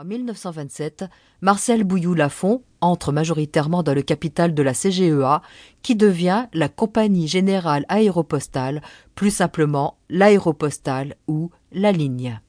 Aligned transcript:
En 0.00 0.04
1927, 0.06 1.04
Marcel 1.42 1.84
Bouilloux-Lafont 1.84 2.62
entre 2.80 3.12
majoritairement 3.12 3.82
dans 3.82 3.92
le 3.92 4.00
capital 4.00 4.54
de 4.54 4.62
la 4.62 4.72
CGEA, 4.72 5.42
qui 5.82 5.94
devient 5.94 6.46
la 6.54 6.70
Compagnie 6.70 7.28
Générale 7.28 7.84
Aéropostale, 7.90 8.80
plus 9.14 9.30
simplement 9.30 9.98
l'Aéropostale 10.08 11.16
ou 11.28 11.50
la 11.70 11.92
ligne. 11.92 12.40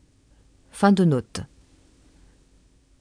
Fin 0.70 0.94
de 0.94 1.04
note. 1.04 1.42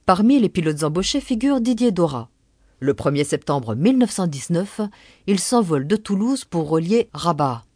Parmi 0.05 0.41
les 0.41 0.49
pilotes 0.49 0.83
embauchés 0.83 1.21
figure 1.21 1.61
Didier 1.61 1.93
Dora. 1.93 2.29
Le 2.81 2.93
1er 2.93 3.23
septembre 3.23 3.77
1919, 3.77 4.81
il 5.29 5.39
s'envole 5.39 5.87
de 5.87 5.95
Toulouse 5.95 6.45
pour 6.45 6.69
relier 6.69 7.09
Rabat. 7.13 7.67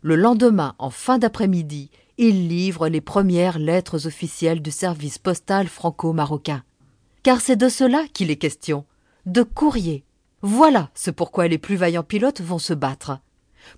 Le 0.00 0.16
lendemain, 0.16 0.74
en 0.78 0.88
fin 0.88 1.18
d'après-midi, 1.18 1.90
il 2.18 2.48
livre 2.48 2.88
les 2.88 3.00
premières 3.00 3.60
lettres 3.60 4.06
officielles 4.06 4.60
du 4.60 4.72
service 4.72 5.18
postal 5.18 5.68
franco-marocain. 5.68 6.64
Car 7.22 7.40
c'est 7.40 7.56
de 7.56 7.68
cela 7.68 8.04
qu'il 8.12 8.32
est 8.32 8.36
question, 8.36 8.84
de 9.24 9.42
courrier. 9.42 10.04
Voilà 10.42 10.90
ce 10.94 11.12
pourquoi 11.12 11.46
les 11.46 11.58
plus 11.58 11.76
vaillants 11.76 12.02
pilotes 12.02 12.40
vont 12.40 12.58
se 12.58 12.74
battre. 12.74 13.20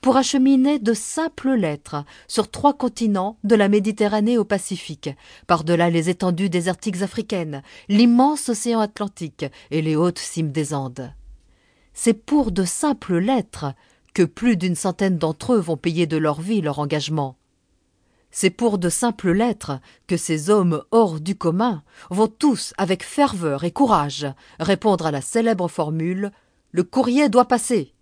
Pour 0.01 0.17
acheminer 0.17 0.79
de 0.79 0.95
simples 0.95 1.53
lettres 1.53 2.05
sur 2.29 2.51
trois 2.51 2.73
continents, 2.73 3.37
de 3.45 3.57
la 3.57 3.69
Méditerranée 3.69 4.39
au 4.39 4.45
Pacifique, 4.45 5.11
par-delà 5.47 5.91
les 5.91 6.09
étendues 6.09 6.49
désertiques 6.49 7.03
africaines, 7.03 7.63
l'immense 7.89 8.49
océan 8.49 8.81
Atlantique 8.81 9.47
et 9.71 9.83
les 9.83 9.97
hautes 9.97 10.19
cimes 10.19 10.53
des 10.53 10.73
Andes. 10.73 11.13
C'est 11.93 12.15
pour 12.15 12.53
de 12.53 12.65
simples 12.65 13.19
lettres 13.19 13.75
que 14.15 14.23
plus 14.23 14.57
d'une 14.57 14.77
centaine 14.77 15.19
d'entre 15.19 15.55
eux 15.55 15.61
vont 15.61 15.77
payer 15.77 16.07
de 16.07 16.17
leur 16.17 16.41
vie 16.41 16.63
leur 16.63 16.79
engagement. 16.79 17.37
C'est 18.43 18.49
pour 18.49 18.79
de 18.79 18.89
simples 18.89 19.33
lettres 19.33 19.81
que 20.07 20.17
ces 20.17 20.49
hommes 20.49 20.83
hors 20.93 21.21
du 21.21 21.35
commun 21.35 21.83
vont 22.09 22.27
tous, 22.27 22.73
avec 22.79 23.03
ferveur 23.03 23.65
et 23.65 23.71
courage, 23.71 24.27
répondre 24.59 25.05
à 25.05 25.11
la 25.11 25.21
célèbre 25.21 25.69
formule 25.69 26.31
Le 26.71 26.83
courrier 26.83 27.29
doit 27.29 27.45
passer. 27.45 27.93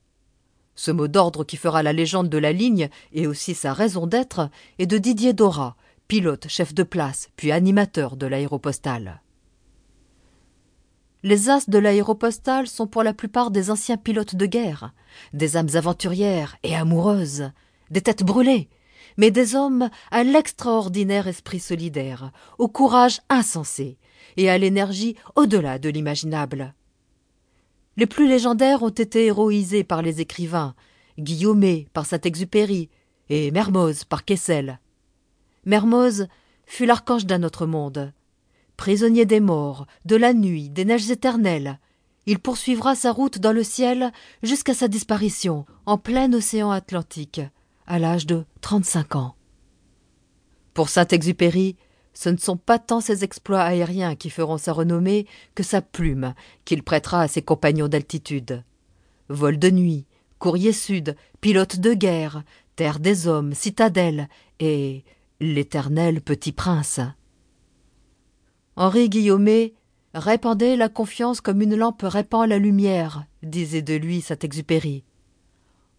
Ce 0.76 0.92
mot 0.92 1.08
d'ordre 1.08 1.42
qui 1.42 1.56
fera 1.56 1.82
la 1.82 1.92
légende 1.92 2.28
de 2.28 2.38
la 2.38 2.52
ligne 2.52 2.88
et 3.12 3.26
aussi 3.26 3.52
sa 3.56 3.72
raison 3.72 4.06
d'être 4.06 4.48
est 4.78 4.86
de 4.86 4.96
Didier 4.96 5.32
Dora, 5.32 5.74
pilote, 6.06 6.46
chef 6.46 6.72
de 6.72 6.84
place, 6.84 7.30
puis 7.34 7.50
animateur 7.50 8.16
de 8.16 8.26
l'aéropostale. 8.26 9.22
Les 11.24 11.50
as 11.50 11.68
de 11.68 11.78
l'aéropostale 11.78 12.68
sont 12.68 12.86
pour 12.86 13.02
la 13.02 13.12
plupart 13.12 13.50
des 13.50 13.72
anciens 13.72 13.96
pilotes 13.96 14.36
de 14.36 14.46
guerre, 14.46 14.94
des 15.32 15.56
âmes 15.56 15.74
aventurières 15.74 16.58
et 16.62 16.76
amoureuses, 16.76 17.50
des 17.90 18.02
têtes 18.02 18.22
brûlées, 18.22 18.68
mais 19.18 19.30
des 19.30 19.54
hommes 19.54 19.90
à 20.10 20.24
l'extraordinaire 20.24 21.28
esprit 21.28 21.60
solidaire, 21.60 22.32
au 22.56 22.68
courage 22.68 23.20
insensé 23.28 23.98
et 24.38 24.48
à 24.48 24.56
l'énergie 24.56 25.16
au-delà 25.36 25.78
de 25.78 25.90
l'imaginable. 25.90 26.72
Les 27.98 28.06
plus 28.06 28.28
légendaires 28.28 28.82
ont 28.82 28.88
été 28.88 29.26
héroïsés 29.26 29.84
par 29.84 30.00
les 30.00 30.20
écrivains, 30.20 30.74
Guillaumet 31.18 31.88
par 31.92 32.06
Saint-Exupéry 32.06 32.88
et 33.28 33.50
Mermoz 33.50 34.04
par 34.04 34.24
Kessel. 34.24 34.78
Mermoz 35.66 36.28
fut 36.64 36.86
l'archange 36.86 37.26
d'un 37.26 37.42
autre 37.42 37.66
monde. 37.66 38.12
Prisonnier 38.76 39.26
des 39.26 39.40
morts, 39.40 39.86
de 40.04 40.14
la 40.14 40.32
nuit, 40.32 40.70
des 40.70 40.84
neiges 40.84 41.10
éternelles, 41.10 41.80
il 42.26 42.38
poursuivra 42.38 42.94
sa 42.94 43.10
route 43.10 43.38
dans 43.38 43.52
le 43.52 43.64
ciel 43.64 44.12
jusqu'à 44.42 44.74
sa 44.74 44.86
disparition 44.86 45.64
en 45.86 45.96
plein 45.98 46.32
océan 46.34 46.70
Atlantique, 46.70 47.40
à 47.88 47.98
l'âge 47.98 48.26
de 48.26 48.44
trente-cinq 48.60 49.16
ans. 49.16 49.34
Pour 50.74 50.90
Saint-Exupéry, 50.90 51.76
ce 52.12 52.28
ne 52.28 52.36
sont 52.36 52.56
pas 52.56 52.78
tant 52.78 53.00
ses 53.00 53.24
exploits 53.24 53.62
aériens 53.62 54.14
qui 54.14 54.30
feront 54.30 54.58
sa 54.58 54.72
renommée 54.72 55.26
que 55.54 55.62
sa 55.62 55.80
plume 55.80 56.34
qu'il 56.64 56.82
prêtera 56.82 57.22
à 57.22 57.28
ses 57.28 57.42
compagnons 57.42 57.88
d'altitude. 57.88 58.62
Vol 59.28 59.58
de 59.58 59.70
nuit, 59.70 60.06
courrier 60.38 60.72
sud, 60.72 61.16
pilote 61.40 61.80
de 61.80 61.94
guerre, 61.94 62.44
terre 62.76 63.00
des 63.00 63.26
hommes, 63.26 63.54
citadelle 63.54 64.28
et 64.60 65.04
l'éternel 65.40 66.20
petit 66.20 66.52
prince. 66.52 67.00
Henri 68.76 69.08
Guillaumet 69.08 69.74
répandait 70.14 70.76
la 70.76 70.88
confiance 70.88 71.40
comme 71.40 71.62
une 71.62 71.76
lampe 71.76 72.02
répand 72.02 72.48
la 72.48 72.58
lumière, 72.58 73.24
disait 73.42 73.82
de 73.82 73.94
lui 73.94 74.20
Saint-Exupéry. 74.20 75.04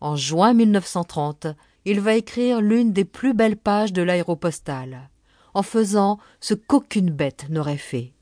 En 0.01 0.15
juin 0.15 0.53
1930, 0.53 1.47
il 1.85 1.99
va 1.99 2.15
écrire 2.15 2.61
l'une 2.61 2.93
des 2.93 3.05
plus 3.05 3.33
belles 3.33 3.57
pages 3.57 3.93
de 3.93 4.01
l'aéropostale, 4.01 5.09
en 5.53 5.63
faisant 5.63 6.19
ce 6.39 6.53
qu'aucune 6.53 7.09
bête 7.09 7.47
n'aurait 7.49 7.77
fait. 7.77 8.13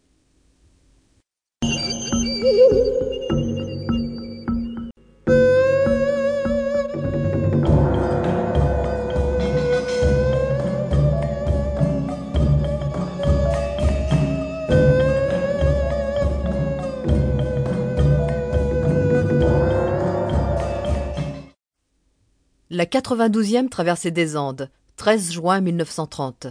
La 22.77 22.85
92e 22.85 23.69
traversée 23.69 24.11
des 24.11 24.37
Andes, 24.37 24.69
13 24.97 25.31
juin 25.31 25.61
1930. 25.61 26.45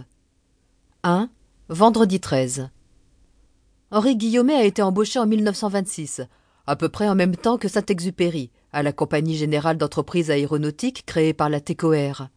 1. 1.03 1.29
Vendredi 1.69 2.19
13. 2.19 2.69
Henri 3.91 4.17
Guillaumet 4.17 4.55
a 4.55 4.65
été 4.65 4.81
embauché 4.81 5.19
en 5.19 5.25
1926, 5.25 6.23
à 6.65 6.75
peu 6.75 6.89
près 6.89 7.07
en 7.07 7.15
même 7.15 7.37
temps 7.37 7.57
que 7.57 7.69
Saint-Exupéry, 7.69 8.51
à 8.73 8.83
la 8.83 8.91
Compagnie 8.91 9.37
générale 9.37 9.77
d'entreprises 9.77 10.29
aéronautiques 10.29 11.05
créée 11.05 11.31
par 11.31 11.47
la 11.47 11.61
TECOR. 11.61 12.27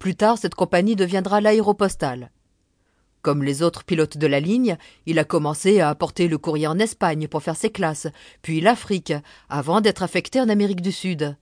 Plus 0.00 0.16
tard, 0.16 0.36
cette 0.36 0.56
compagnie 0.56 0.96
deviendra 0.96 1.40
l'aéropostale. 1.40 2.32
Comme 3.20 3.44
les 3.44 3.62
autres 3.62 3.84
pilotes 3.84 4.18
de 4.18 4.26
la 4.26 4.40
ligne, 4.40 4.76
il 5.06 5.20
a 5.20 5.24
commencé 5.24 5.78
à 5.78 5.90
apporter 5.90 6.26
le 6.26 6.38
courrier 6.38 6.66
en 6.66 6.80
Espagne 6.80 7.28
pour 7.28 7.44
faire 7.44 7.54
ses 7.54 7.70
classes, 7.70 8.08
puis 8.42 8.60
l'Afrique, 8.60 9.12
avant 9.48 9.80
d'être 9.80 10.02
affecté 10.02 10.40
en 10.40 10.48
Amérique 10.48 10.82
du 10.82 10.90
Sud 10.90 11.36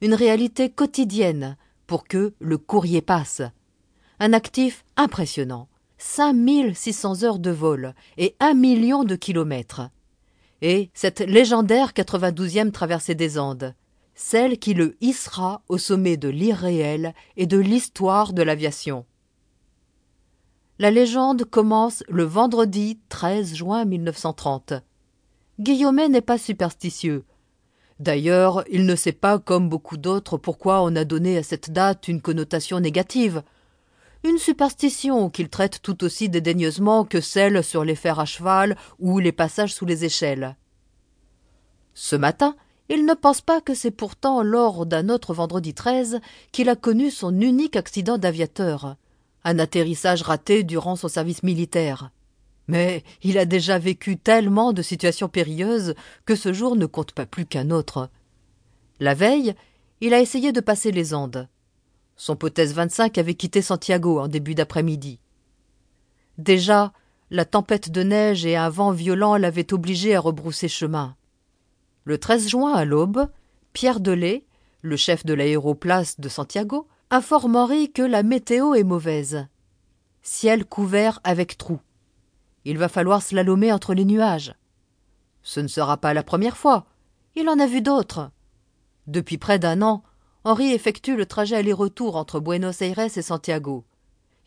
une 0.00 0.14
réalité 0.14 0.70
quotidienne 0.70 1.56
pour 1.86 2.04
que 2.04 2.34
le 2.38 2.58
courrier 2.58 3.02
passe. 3.02 3.42
Un 4.18 4.32
actif 4.32 4.84
impressionnant. 4.96 5.68
5600 5.98 7.24
heures 7.24 7.38
de 7.38 7.50
vol 7.50 7.94
et 8.16 8.34
un 8.40 8.54
million 8.54 9.04
de 9.04 9.16
kilomètres. 9.16 9.82
Et 10.62 10.90
cette 10.94 11.20
légendaire 11.20 11.92
92e 11.92 12.70
traversée 12.70 13.14
des 13.14 13.38
Andes, 13.38 13.74
celle 14.14 14.58
qui 14.58 14.74
le 14.74 14.96
hissera 15.00 15.62
au 15.68 15.78
sommet 15.78 16.16
de 16.16 16.28
l'irréel 16.28 17.14
et 17.36 17.46
de 17.46 17.58
l'histoire 17.58 18.32
de 18.32 18.42
l'aviation. 18.42 19.04
La 20.78 20.90
légende 20.90 21.44
commence 21.44 22.02
le 22.08 22.24
vendredi 22.24 22.98
13 23.10 23.54
juin 23.54 23.84
1930. 23.84 24.74
Guillaumet 25.58 26.08
n'est 26.08 26.22
pas 26.22 26.38
superstitieux, 26.38 27.24
D'ailleurs, 28.00 28.64
il 28.70 28.86
ne 28.86 28.96
sait 28.96 29.12
pas, 29.12 29.38
comme 29.38 29.68
beaucoup 29.68 29.98
d'autres, 29.98 30.38
pourquoi 30.38 30.82
on 30.82 30.96
a 30.96 31.04
donné 31.04 31.36
à 31.36 31.42
cette 31.42 31.70
date 31.70 32.08
une 32.08 32.22
connotation 32.22 32.80
négative. 32.80 33.42
Une 34.24 34.38
superstition 34.38 35.28
qu'il 35.28 35.50
traite 35.50 35.82
tout 35.82 36.02
aussi 36.02 36.30
dédaigneusement 36.30 37.04
que 37.04 37.20
celle 37.20 37.62
sur 37.62 37.84
les 37.84 37.94
fers 37.94 38.18
à 38.18 38.24
cheval 38.24 38.76
ou 39.00 39.18
les 39.18 39.32
passages 39.32 39.74
sous 39.74 39.84
les 39.84 40.06
échelles. 40.06 40.56
Ce 41.92 42.16
matin, 42.16 42.56
il 42.88 43.04
ne 43.04 43.12
pense 43.12 43.42
pas 43.42 43.60
que 43.60 43.74
c'est 43.74 43.90
pourtant 43.90 44.42
lors 44.42 44.86
d'un 44.86 45.10
autre 45.10 45.34
vendredi 45.34 45.74
13 45.74 46.20
qu'il 46.52 46.70
a 46.70 46.76
connu 46.76 47.10
son 47.10 47.38
unique 47.38 47.76
accident 47.76 48.16
d'aviateur, 48.16 48.96
un 49.44 49.58
atterrissage 49.58 50.22
raté 50.22 50.64
durant 50.64 50.96
son 50.96 51.08
service 51.08 51.42
militaire. 51.42 52.10
Mais 52.70 53.02
il 53.24 53.36
a 53.36 53.46
déjà 53.46 53.80
vécu 53.80 54.16
tellement 54.16 54.72
de 54.72 54.80
situations 54.82 55.28
périlleuses 55.28 55.94
que 56.24 56.36
ce 56.36 56.52
jour 56.52 56.76
ne 56.76 56.86
compte 56.86 57.10
pas 57.10 57.26
plus 57.26 57.44
qu'un 57.44 57.70
autre. 57.70 58.10
La 59.00 59.14
veille, 59.14 59.54
il 60.00 60.14
a 60.14 60.20
essayé 60.20 60.52
de 60.52 60.60
passer 60.60 60.92
les 60.92 61.12
Andes. 61.12 61.48
Son 62.16 62.36
Potesse 62.36 62.72
25 62.72 63.18
avait 63.18 63.34
quitté 63.34 63.60
Santiago 63.60 64.20
en 64.20 64.28
début 64.28 64.54
d'après-midi. 64.54 65.18
Déjà, 66.38 66.92
la 67.30 67.44
tempête 67.44 67.90
de 67.90 68.04
neige 68.04 68.46
et 68.46 68.56
un 68.56 68.68
vent 68.68 68.92
violent 68.92 69.36
l'avaient 69.36 69.72
obligé 69.72 70.14
à 70.14 70.20
rebrousser 70.20 70.68
chemin. 70.68 71.16
Le 72.04 72.18
13 72.18 72.48
juin 72.48 72.74
à 72.74 72.84
l'aube, 72.84 73.28
Pierre 73.72 73.98
Delay, 73.98 74.44
le 74.82 74.96
chef 74.96 75.26
de 75.26 75.34
l'aéroplace 75.34 76.20
de 76.20 76.28
Santiago, 76.28 76.86
informe 77.10 77.56
Henri 77.56 77.90
que 77.90 78.02
la 78.02 78.22
météo 78.22 78.74
est 78.74 78.84
mauvaise. 78.84 79.48
Ciel 80.22 80.64
couvert 80.64 81.18
avec 81.24 81.58
trous. 81.58 81.80
Il 82.64 82.78
va 82.78 82.88
falloir 82.88 83.22
slalomer 83.22 83.72
entre 83.72 83.94
les 83.94 84.04
nuages. 84.04 84.54
Ce 85.42 85.60
ne 85.60 85.68
sera 85.68 85.96
pas 85.96 86.14
la 86.14 86.22
première 86.22 86.56
fois. 86.56 86.86
Il 87.34 87.48
en 87.48 87.58
a 87.58 87.66
vu 87.66 87.80
d'autres. 87.80 88.30
Depuis 89.06 89.38
près 89.38 89.58
d'un 89.58 89.82
an, 89.82 90.02
Henri 90.44 90.72
effectue 90.72 91.16
le 91.16 91.26
trajet 91.26 91.56
aller-retour 91.56 92.16
entre 92.16 92.40
Buenos 92.40 92.80
Aires 92.82 92.98
et 92.98 93.22
Santiago. 93.22 93.84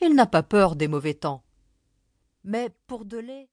Il 0.02 0.16
n'a 0.16 0.26
pas 0.26 0.44
peur 0.44 0.76
des 0.76 0.88
mauvais 0.88 1.14
temps. 1.14 1.44
Mais 2.44 2.70
pour 2.88 3.06
Delay, 3.06 3.50